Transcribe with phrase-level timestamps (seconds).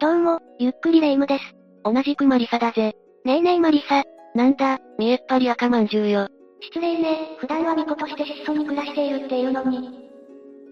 [0.00, 1.44] どうも、ゆっくりレ夢ムです。
[1.84, 2.96] 同じくマリサだぜ。
[3.26, 4.02] ねえねえマリサ。
[4.34, 6.26] なんだ、見えっぱり赤まんじゅうよ。
[6.62, 9.90] 失礼ね普段は巫女として質素に暮らしているっていうのに。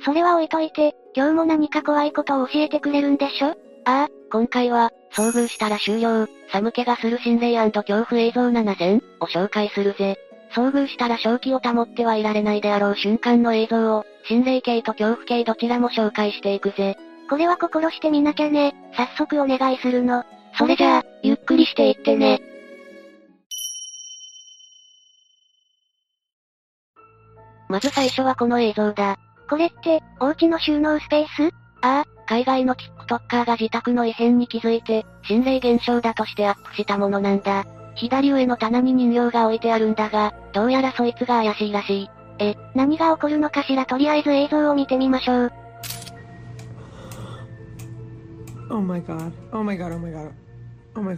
[0.03, 3.49] それは置いといて、今日も何か怖いことを教えてくれるんでしょ？
[3.85, 10.17] ああ、今回は、遭遇したら終了、寒気がする心霊恐怖映像7選を紹介するぜ。
[10.55, 16.97] 遭遇したら正気を保ってはいられないであろう瞬間の映像を、心霊系と恐怖系どちらも紹介していくぜ。
[17.29, 18.75] これは心してみなきゃね。
[18.95, 20.25] 早速お願いするの。
[20.57, 22.41] それじゃあ、ゆっくりしていってね。
[27.69, 29.19] まず最初はこの映像だ。
[29.51, 31.55] これって、お家の収納スペース？
[31.83, 37.67] ああ、海外の TikToker が自宅の異変に気づいて、心霊現象だとしてアップしたものなんだ。
[37.95, 42.11] 左上の棚に人形が置いてあるんだが、どうやらそいつが怪しいらしい。
[42.39, 43.85] え、何が起こるのかしら？
[43.85, 45.53] とりあえず映像を見てみましょう。
[48.71, 49.33] Oh my god.
[49.53, 50.33] Oh my god, oh my god.
[50.95, 51.17] Oh my...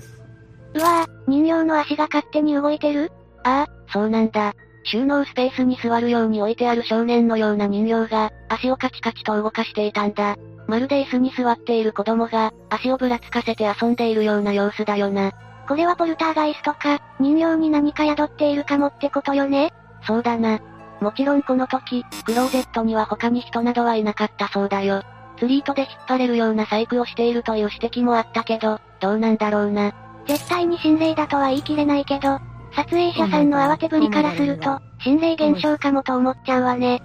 [0.72, 3.10] うわぁ、人形の足が勝手に動いてる？
[3.44, 4.54] ああ、そうなんだ。
[4.84, 10.36] 収納スペースに座るように置いてある少年のような人形が、足をカチカチと動かしていたんだ。
[10.66, 15.32] まるで椅子に座っている子供が、足をぶらつかせて遊んでいるような様子だよな。
[15.68, 19.72] これはポルターガイストか、人形に何か宿っているかもってことよね？
[20.06, 20.60] そうだな。
[21.00, 25.02] もちろんこの時、クローゼットには他に人などはいなかったそうだよ。
[25.40, 29.92] 釣り糸で引っ張れるような細工をしているという指摘もあったけど、どうなんだろうな。
[30.28, 32.38] 絶対に心霊だとは言い切れないけど、
[32.76, 37.02] 撮影者さんの慌てぶりからすると、心霊現象かもと思っちゃうわね。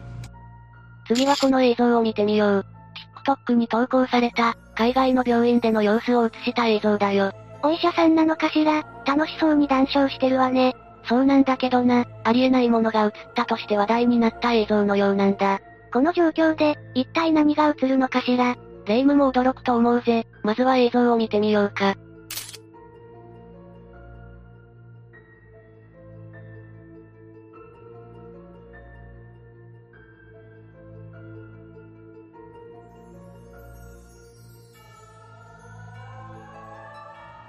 [1.08, 2.66] 次はこの映像を見てみよう。
[3.26, 7.32] TikTok に投稿された、海外の病院での様子を映した映像だよ。
[7.64, 8.84] お医者さんなのかしら？
[9.06, 10.76] 楽しそうに談笑してるわね。
[11.08, 15.62] そうなんだけどな、ありえないものが映ったとして話題になった映像のようなんだ。
[15.96, 18.58] この状況で、一体何が映るのかしら？
[18.86, 20.28] 霊夢も驚くと思うぜ。
[20.44, 21.96] まずは映像を見てみようか。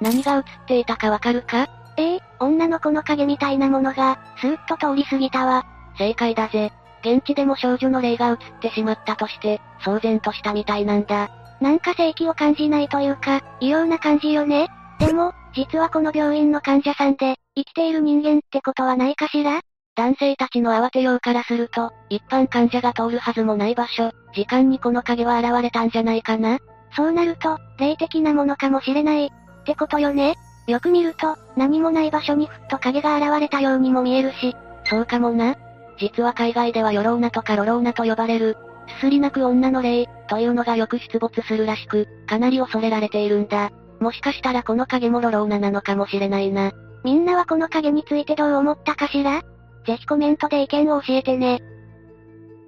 [0.01, 1.67] 何が映っていたかわかるか？
[1.97, 5.67] ええー、女の子の影みたいなものが、スーッと通り過ぎたわ。
[5.99, 6.71] 正解だぜ。
[7.07, 11.31] 現地でも少女の霊が映ってしまったとして、騒然としたみたいなんだ。
[11.61, 14.67] なんか正気を感じないというか、異様な感じよね。
[14.99, 19.61] でも、実はこの病院の患者さんで、生きている人間ってことはないかしら？
[19.95, 26.59] 男性たちの慌てようからすると、一般患者が通るはずもない場所、時間にこの影は現れたんじゃないかな
[26.95, 29.31] そうなると、霊的なものかもしれない、っ
[29.65, 30.35] てことよね。
[30.67, 34.55] よく見ると、何もない場所にふっと影が現れたようにも見えるし。
[34.85, 35.57] そうかもな。
[35.99, 38.57] 実は海外ではヨローナとかロローナと呼ばれる、
[38.99, 43.71] すすり泣く女の霊、というのがよく出没するらしく、かなり恐れられているんだ。
[44.01, 46.73] もしかしたらこの影もロローナなのかもしれないな。
[47.03, 49.43] みんなはこの影についてどう思ったかしら？
[49.87, 51.61] ぜひコメントで意見を教えてね。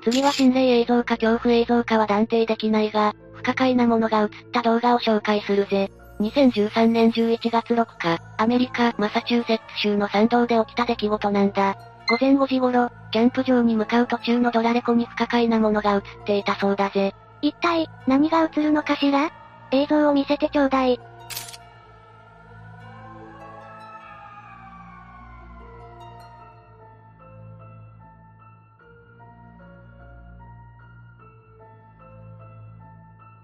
[0.04, 5.90] 次は心霊映像か恐怖映像かは断定できないが、不可解なものが映った動画を紹介するぜ。
[6.20, 11.76] 2013年11月6日、アメリカ・マサチューセッツ州の山道で起きた出来事なんだ。
[12.08, 17.14] 午前5時頃、キャンプ場に向かう途中のドラレコに不可解なものが映っていたそうだぜ。
[17.42, 19.30] 一体、何が映るのかしら？
[19.72, 20.98] 映像を見せてちょうだい。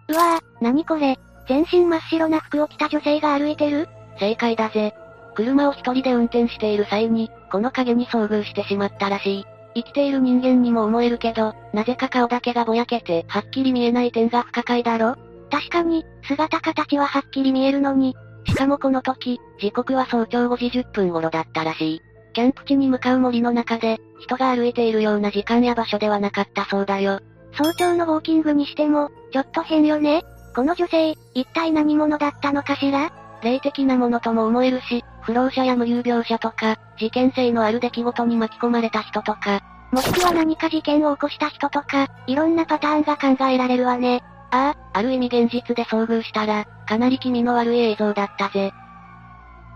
[0.09, 1.19] うわぁ、なにこれ？
[1.47, 3.91] 全身真っ白な服を着た女性が歩いてる？
[4.19, 4.95] 正解だぜ。
[5.35, 9.45] 車を一人で運転している際に、この影に遭遇してしまったらしい。
[9.77, 15.15] 生きている人間にも思えるけど、なぜか顔だけがぼやけて、はっきり見えない点が不可解だろ？
[15.53, 18.17] 確かに、姿形ははっきり見えるのに。
[18.49, 22.03] しかもこの時、時刻は早朝5時10分頃だったらしい。
[22.33, 27.21] キャンプ地に向かう森の中で、人が歩いているような時間や場所ではなかったそうだよ。
[27.53, 30.25] 早朝のウォーキングにしても、ちょっと変よね
[30.57, 33.13] この女性、一体何者だったのかしら？
[33.45, 39.61] 霊的なものとも思えるし、不老者や無有病者とか、事件性のある出来事に巻き込まれた人とか、
[39.91, 44.23] もしくは何か事件を起こした人とか、いろんなパターンが考えられるわね。
[44.51, 48.73] ああ、ある意味現実で遭遇したら、かなり気味の悪い映像だったぜ。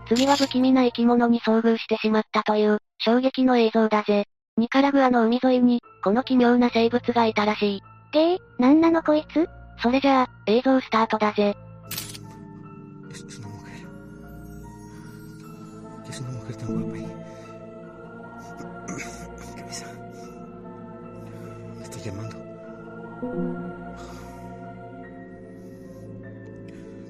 [0.07, 4.25] 次は不気味な生き物に遭遇してしまったという、衝撃の映像だぜ。
[4.57, 7.81] ニカラグアの海沿いに、この奇妙な生物がいたらしい。
[8.11, 9.47] げえ、なんなのこいつ？
[9.81, 11.55] それじゃあ、映像スタートだぜ。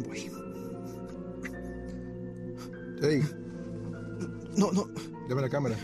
[0.05, 0.29] Voy.
[3.01, 3.23] Ey.
[4.57, 4.87] No, no.
[5.29, 5.75] Dame la cámara.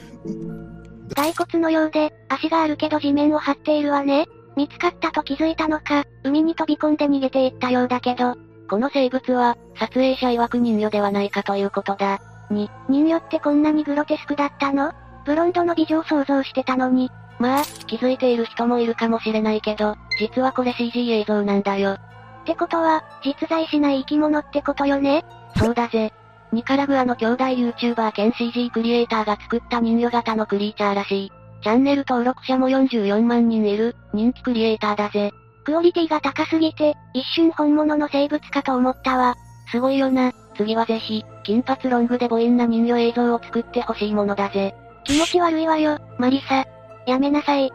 [1.16, 4.26] 骸骨のようで、足があるけど地面を張っているわね。
[4.58, 8.36] 見つかったと気づいたのか、海に飛び込んで逃げていったようだけど、
[8.70, 12.20] この生物は、撮影者曰く人魚ではないかということだ。
[12.54, 14.94] に、人魚ってこんなにグロテスクだったの？
[15.26, 17.12] ブロンドの美女を想像してたのに。
[17.40, 21.94] まあ、気づいている人もいるかもしれないけど、実はこれ CG 映像なんだよ。
[21.94, 22.00] っ
[22.46, 25.26] てことは、実在しない生き物ってことよね？
[25.58, 26.14] そうだぜ。
[26.52, 31.32] ニカラグアの兄弟 YouTuber 兼 CG クリエイターが作った人魚型のクリーチャーらしい。
[31.62, 35.32] チャンネル登録者も44万人いる、人気クリエイターだぜ。
[35.66, 39.36] クオリティが高すぎて、一瞬本物の生物かと思ったわ。
[39.72, 40.32] すごいよな。
[40.56, 44.76] 次はぜひ、金髪ロングで母音な人魚映像を作ってほしいものだぜ。
[45.04, 46.66] 気持ち悪いわよ、マリサ。
[47.06, 47.72] やめなさい。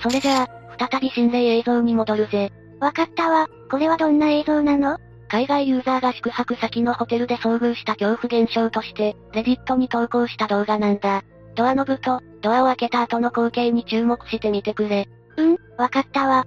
[0.00, 0.48] それじゃあ、
[0.90, 2.52] 再び心霊映像に戻るぜ。
[2.80, 3.46] わかったわ。
[3.70, 4.98] これはどんな映像なの？
[5.28, 11.22] 海外ユーザーが宿泊先のホテルで遭遇した恐怖現象として、レディットに投稿した動画なんだ。
[11.54, 15.08] ドアノブと、ドアを開けた後の光景に注目してみてくれ。
[15.36, 16.46] うん、わかったわ。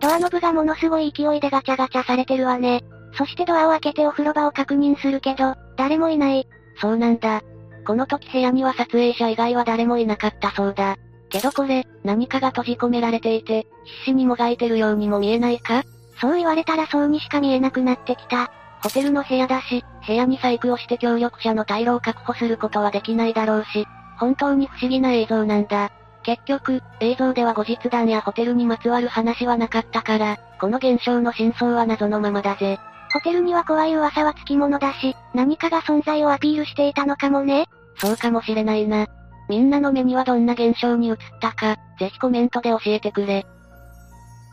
[0.00, 2.84] ドアノブがものすごい勢いでガチャガチャされてるわね。
[3.16, 6.46] そしてドアを開けてお風呂場を確認するけど、誰もいない。
[6.80, 7.42] そうなんだ。
[7.86, 10.96] この時部屋には撮影者以外は誰もいなかったそうだ。
[11.30, 15.84] けどこれ、何かが閉じ込められていて、必死にもがいてるようにも見えないか？
[16.20, 18.50] そう言われたらそうにしか見えなくなってきた。
[18.82, 23.86] ホテルの部屋だし、部屋に細工をして協力者の退路を確保することはできないだろうし、
[24.18, 25.90] 本当に不思議な映像なんだ。
[26.24, 32.78] 結局、映像では後日談やホテルにまつわる話はなかったから、この現象の真相は謎のままだぜ。
[33.12, 37.66] ホテルには怖い噂はつきものだし、何かが存在をアピールしていたのかもね。
[37.96, 39.06] そうかもしれないな。
[39.48, 43.46] みんなの目にはどんな現象に映ったか、ぜひコメントで教えてくれ。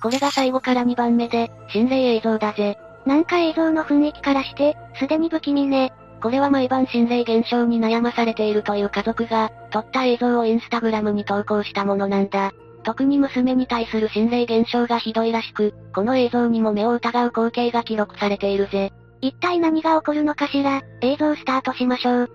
[0.01, 2.77] これが最後から2番目で、心霊映像だぜ。
[3.06, 5.94] なんか映像の雰囲気からして、すでに不気味ね。
[6.21, 12.53] これは毎晩心霊現象に悩まされているという家族が、撮った映像をインスタグラムに投稿したものなんだ。
[12.83, 18.91] 特に娘に対する心霊現象がひどいらしく、この映像にも目を疑う光景が記録されているぜ。
[19.21, 22.29] 一体何が起こるのかしら、映像スタートしましょう。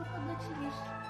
[0.00, 1.05] Одночі ніж.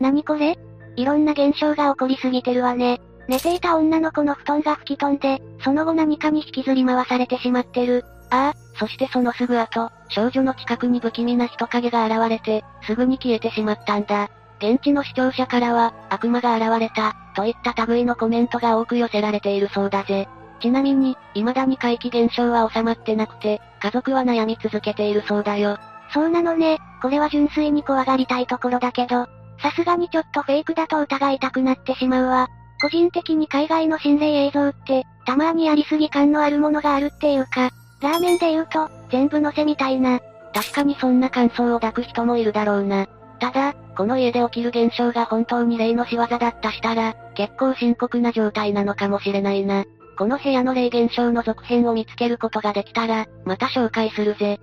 [0.00, 0.58] なにこれ？
[0.96, 3.00] いろんな現象が起こりすぎてるわね。
[3.28, 8.04] 寝ていた女の子の布団が吹き飛んで、その後何かに引きずり回されてしまってる。
[8.30, 14.30] ああ、そしてそのすぐ後、少女の近くに不気味な人影が現れて、すぐに消えてしまったんだ。
[14.58, 20.28] 現地の視聴者からは、悪魔が現れた、といった類のコメントが多く寄せられているそうだぜ。
[20.60, 25.78] ちなみに、未だに怪奇現象は収まってなくて、家族は悩み続けているそうだよ。
[26.12, 29.26] そうなのね、これは純粋に怖がりたいところだけど、
[29.62, 32.48] さすがにちょっとフェイクだと疑いたくなってしまうわ。
[32.80, 40.20] 個人的に海外の心霊映像って、たまにやりすぎ感のあるものがあるっていうか、ラーメンで言うと、全部乗せみたいな。
[40.54, 43.06] 確かにそんな感想を抱く人もいるだろうな。
[43.38, 49.84] ただ、この家で起きる現象が本当に霊の仕業だったしたら、結構深刻な状態なのかもしれないな。
[50.18, 54.58] この部屋の霊現象の続編を見つけることができたら、また紹介するぜ。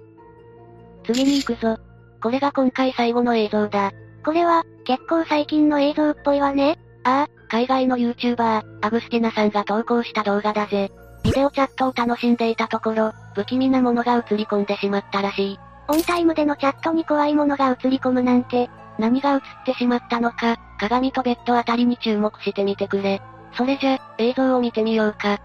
[1.05, 1.77] 次に行くぞ。
[2.21, 3.91] これが今回最後の映像だ。
[4.27, 6.77] これは、結構最近の映像っぽいわね。
[7.05, 10.91] ああ、海外の YouTuber、アグスティナさんが投稿した動画だぜ。
[11.23, 15.59] ビデオチャットを楽しんでいたところ、不気味なものが映り込んでしまったらしい。
[15.87, 18.69] オンタイムでのチャットに怖いものが映り込むなんて、
[18.99, 23.21] 何が映ってしまったのか、鏡とベッドあたりに注目してみてくれ。
[23.53, 25.39] それじゃ、映像を見てみようか。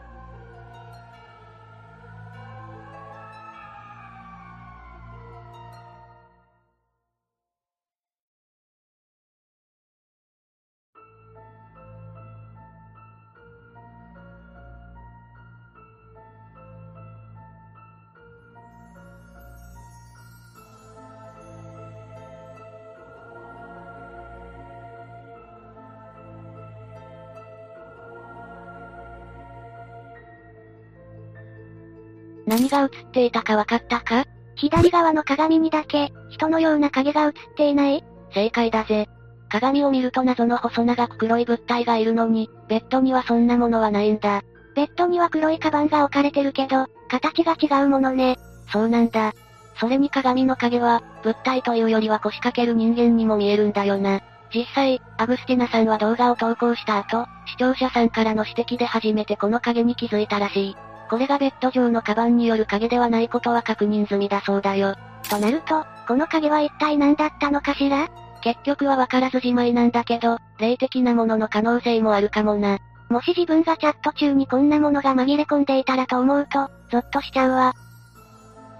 [32.52, 34.26] 何が映っていたかわかったか？
[34.56, 38.04] 左側の鏡にだけ、人のような影が映っていない？
[38.34, 39.08] 正解だぜ。
[39.48, 44.42] 鏡を見ると謎の細長く黒い物体がいるのに、ベッドにはそんなものはないんだ。
[44.76, 48.36] ベッドには黒いカバンが置かれてるけど、形が違うものね。
[48.70, 49.32] そうなんだ。
[49.80, 54.20] それに鏡の影は、物体というよりは腰掛ける人間にも見えるんだよな。
[54.54, 60.76] 実際、アグスティナさんは動画を投稿した後、視聴者さんからの指摘で初めてこの影に気づいたらしい。
[61.12, 64.96] これがベッド上のカバンによる影ではないことは確認済みだそうだよ。
[65.28, 68.08] となると、この影は一体何だったのかしら？
[68.40, 72.78] 結局はわからずじまいなんだけど、霊的なものの可能性もあるかもな。
[73.10, 77.74] もし自分がチャット中にこんなものが紛れ込んでいたらと思うと、ゾッとしちゃうわ。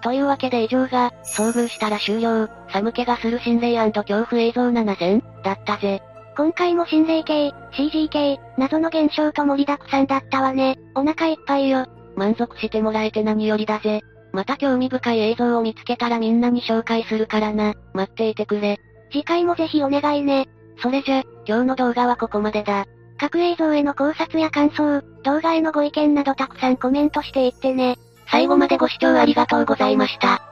[0.00, 6.00] というわけで以上が、遭遇したら終了、寒気がする心霊恐怖映像7000だったぜ。
[6.34, 10.78] 今回も心霊系、CG 系、謎の現象と盛りだくさんだったわね。
[10.94, 11.86] お腹いっぱいよ。
[12.16, 14.02] 満足してもらえて何よりだぜ。
[14.32, 17.74] また興味深い映像を見つけたらみんなに紹介するからな。
[17.92, 18.80] 待っていてくれ。
[19.10, 20.48] 次回もぜひお願いね。
[20.82, 22.86] それじゃ、今日の動画はここまでだ。
[23.18, 27.96] 各映像への考察や感想、動画へのご意見などたくさんコメントしていってね。
[28.30, 30.51] 最後までご視聴ありがとうございました。